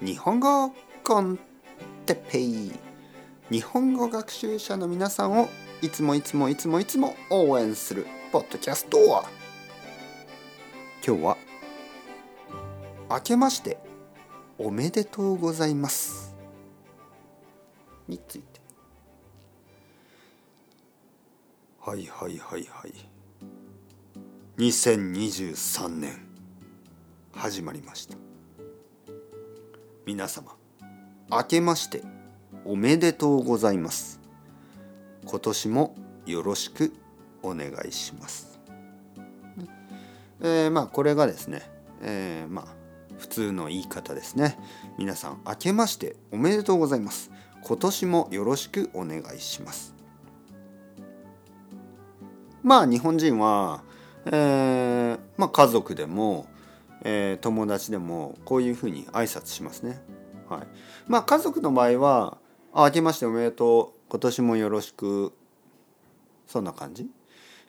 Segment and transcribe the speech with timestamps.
[0.00, 0.72] 日本語
[1.02, 1.40] コン
[2.06, 2.72] テペイ。
[3.50, 5.48] 日本語学習者の皆さんを
[5.82, 8.98] いつもいつもいつもいつも応援するポッドキャスト
[11.04, 11.36] 今日は
[13.10, 13.78] 明けまして
[14.56, 16.36] おめでとうございます。
[18.06, 18.60] について。
[21.80, 22.94] はいはいはいはい。
[24.58, 26.20] 2023年
[27.32, 28.27] 始まりました。
[30.08, 30.56] 皆様。
[31.30, 32.02] 明けまして
[32.64, 34.20] おめでとうございます。
[35.26, 35.94] 今年も
[36.24, 36.94] よろしく
[37.42, 38.58] お願いします。
[40.40, 41.60] えー、まあこれがですね、
[42.00, 42.66] えー、まあ
[43.18, 44.58] 普通の言い方ですね。
[44.96, 47.30] 皆さん明けましておめでとうございます。
[47.62, 49.94] 今年もよろしくお願いします。
[52.62, 53.82] まあ日本人は、
[54.24, 56.46] えー、まあ家族でも
[57.02, 60.00] えー、友達でもこういうふうに挨拶しますね。
[60.48, 60.66] はい、
[61.06, 62.38] まあ家族の場合は
[62.72, 65.32] 「あ明けましておめでとう今年もよろしく」
[66.46, 67.08] そんな感じ？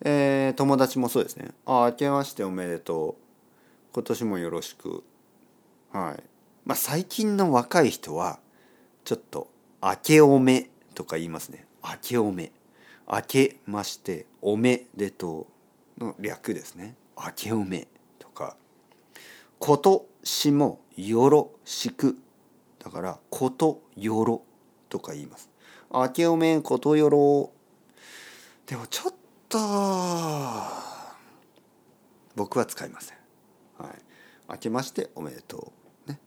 [0.00, 5.04] えー、友達もそうですね「あ明けましておめでとう今年もよろしく」
[5.92, 6.22] はい。
[6.64, 8.40] まあ最近の若い人は
[9.04, 9.48] ちょっと
[9.82, 12.52] 「明けおめ」とか言いますね「明けおめ」
[13.06, 15.46] 「明けましておめでと
[15.98, 17.86] う」の略ですね「明けおめ」
[19.64, 22.18] ことしもよろしく。
[22.78, 24.42] だからことよろ
[24.90, 25.48] とか言います。
[25.90, 27.50] 明けおめんことよろ。
[28.66, 29.14] でもちょっ
[29.48, 29.58] と
[32.36, 33.16] 僕は使いません。
[33.78, 33.92] はい。
[34.50, 35.72] 明けましておめでと
[36.06, 36.10] う。
[36.10, 36.20] ね。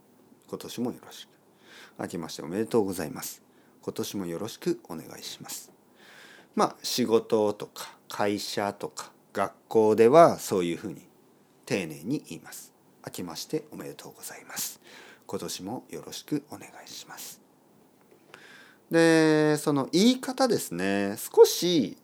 [0.49, 1.29] 今年もよろしく。
[1.99, 3.43] 明けましておめでとうございます。
[3.83, 5.71] 今年もよろしくお願いします。
[6.55, 11.07] まあ仕事とか会社とか学校ではそういうふうに
[11.67, 12.76] 丁寧に言います。
[13.05, 14.81] 明けましておめでとうございます。
[15.25, 17.41] 今年もよろしくお願いします。
[18.89, 21.15] でその言い方ですね。
[21.17, 21.97] 少し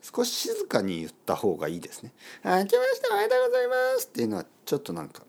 [0.00, 2.12] 少し静かに言った方がいいですね。
[2.44, 4.06] 明けましておめでとうございます。
[4.06, 5.22] っていうのはちょっとなんか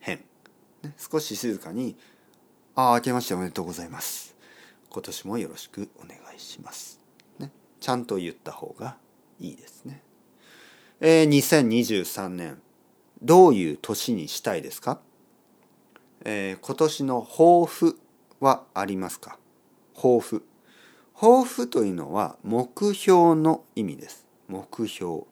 [0.00, 0.18] 変、
[0.82, 1.96] ね、少し静かに
[2.74, 4.36] ああ明けましておめでとうございます。
[4.90, 7.00] 今年もよろしくお願いします。
[7.38, 7.50] ね。
[7.78, 8.96] ちゃんと言った方が
[9.38, 10.02] いいですね。
[11.00, 12.60] えー、2023年
[13.22, 14.98] どういう年にしたいですか、
[16.24, 17.98] えー、今年の抱負
[18.40, 19.38] はありますか？
[19.94, 20.42] 抱負。
[21.14, 24.26] 抱負というのは目標の意味です。
[24.48, 25.24] 目標。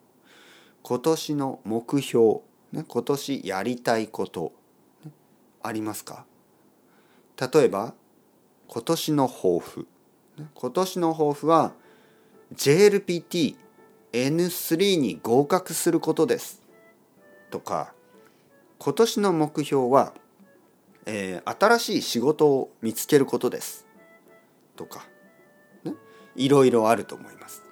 [0.83, 2.41] 今年の目標、
[2.73, 4.53] ね、今年やりたいこと、
[5.05, 5.13] ね、
[5.63, 6.27] ありますか？
[7.41, 7.95] 例えば
[8.67, 9.87] 今年の抱負、
[10.37, 11.73] ね、今年の抱負は
[12.55, 13.57] JLPT
[14.13, 16.63] N3 に合格することです。
[17.51, 17.93] とか
[18.79, 20.15] 今年の目標は、
[21.07, 23.87] えー、新しい仕事を見つけることです。
[24.77, 25.07] とか、
[25.85, 25.95] ね、
[26.37, 27.65] いろいろあると思います。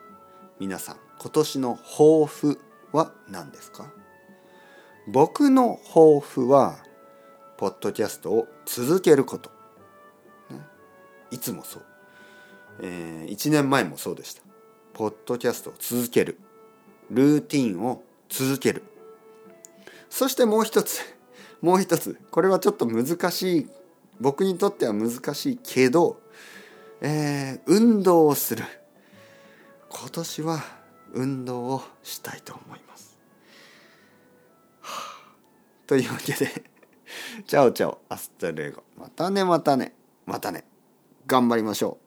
[0.59, 2.61] 皆さん今年の抱負
[2.93, 3.93] は何ですか？
[5.07, 6.79] 僕の抱負は
[7.57, 9.51] ポッドキャストを続けること、
[10.51, 10.61] ね、
[11.31, 11.85] いつもそう、
[12.83, 14.43] えー、1年前もそうでした。
[14.95, 16.41] ポッドキャストを続ける。
[17.11, 18.83] ルーティンを続ける。
[20.11, 21.01] そしてもう一つ
[21.61, 23.71] もう一つこれはちょっと難しい
[24.21, 26.21] 僕にとっては難しいけど、
[27.01, 28.65] えー、運動をする。
[29.89, 30.63] 今年は
[31.13, 33.19] 運動をしたいと思います。
[35.87, 36.65] というわけで
[37.47, 38.83] ciao ciao hasta luego。
[38.97, 39.95] またねまたね
[40.27, 40.65] またね。
[41.27, 42.06] 頑張りましょう。